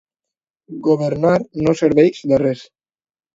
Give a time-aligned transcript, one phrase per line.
[0.87, 1.33] Governar
[1.67, 2.65] no serveix de res.